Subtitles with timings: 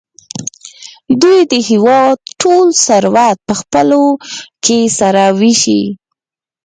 [1.21, 4.05] دوی د هېواد ټول ثروت په خپلو
[4.63, 5.83] کې سره وېشي.